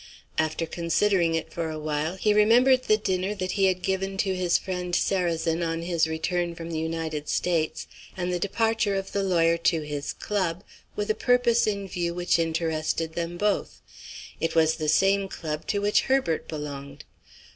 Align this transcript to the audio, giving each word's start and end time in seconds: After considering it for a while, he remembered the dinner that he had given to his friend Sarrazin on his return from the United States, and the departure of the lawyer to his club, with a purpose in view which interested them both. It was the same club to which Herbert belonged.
After 0.39 0.65
considering 0.65 1.35
it 1.35 1.53
for 1.53 1.69
a 1.69 1.77
while, 1.77 2.15
he 2.15 2.33
remembered 2.33 2.85
the 2.85 2.97
dinner 2.97 3.35
that 3.35 3.51
he 3.51 3.65
had 3.65 3.83
given 3.83 4.17
to 4.17 4.35
his 4.35 4.57
friend 4.57 4.95
Sarrazin 4.95 5.61
on 5.61 5.83
his 5.83 6.07
return 6.07 6.55
from 6.55 6.71
the 6.71 6.79
United 6.79 7.29
States, 7.29 7.85
and 8.17 8.33
the 8.33 8.39
departure 8.39 8.95
of 8.95 9.11
the 9.11 9.21
lawyer 9.21 9.57
to 9.57 9.81
his 9.81 10.13
club, 10.13 10.63
with 10.95 11.11
a 11.11 11.13
purpose 11.13 11.67
in 11.67 11.87
view 11.87 12.15
which 12.15 12.39
interested 12.39 13.13
them 13.13 13.37
both. 13.37 13.79
It 14.39 14.55
was 14.55 14.77
the 14.77 14.89
same 14.89 15.27
club 15.29 15.67
to 15.67 15.77
which 15.77 16.01
Herbert 16.01 16.47
belonged. 16.47 17.03